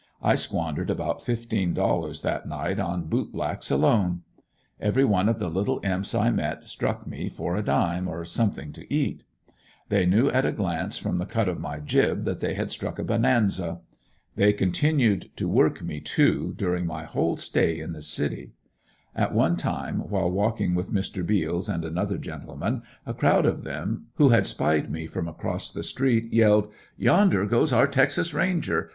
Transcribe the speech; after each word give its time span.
I 0.23 0.33
squandered 0.33 0.89
about 0.89 1.21
fifteen 1.21 1.75
dollars 1.75 2.23
that 2.23 2.47
night 2.47 2.79
on 2.79 3.03
boot 3.05 3.31
blacks 3.31 3.69
alone. 3.69 4.23
Every 4.79 5.05
one 5.05 5.29
of 5.29 5.37
the 5.37 5.47
little 5.47 5.79
imps 5.83 6.15
I 6.15 6.31
met 6.31 6.63
struck 6.63 7.05
me 7.05 7.29
for 7.29 7.55
a 7.55 7.61
dime, 7.61 8.07
or 8.07 8.25
something 8.25 8.73
to 8.73 8.91
eat. 8.91 9.23
They 9.89 10.07
knew, 10.07 10.27
at 10.31 10.43
a 10.43 10.51
glance, 10.53 10.97
from 10.97 11.17
the 11.17 11.27
cut 11.27 11.47
of 11.47 11.59
my 11.59 11.79
jib, 11.79 12.23
that 12.23 12.39
they 12.39 12.55
had 12.55 12.71
struck 12.71 12.97
a 12.97 13.03
bonanza. 13.03 13.81
They 14.35 14.53
continued 14.53 15.29
to 15.35 15.47
"work" 15.47 15.83
me 15.83 15.99
too, 15.99 16.55
during 16.57 16.87
my 16.87 17.03
whole 17.03 17.37
stay 17.37 17.79
in 17.79 17.93
the 17.93 18.01
city. 18.01 18.53
At 19.15 19.35
one 19.35 19.55
time, 19.55 20.09
while 20.09 20.31
walking 20.31 20.73
with 20.73 20.91
Mr. 20.91 21.23
Beals 21.23 21.69
and 21.69 21.85
another 21.85 22.17
gentleman, 22.17 22.81
a 23.05 23.13
crowd 23.13 23.45
of 23.45 23.61
them 23.63 24.07
who 24.15 24.29
had 24.29 24.47
spied 24.47 24.89
me 24.89 25.05
from 25.05 25.27
across 25.27 25.71
the 25.71 25.83
street, 25.83 26.33
yelled 26.33 26.71
"Yonder 26.97 27.45
goes 27.45 27.71
our 27.71 27.85
Texas 27.85 28.33
Ranger! 28.33 28.89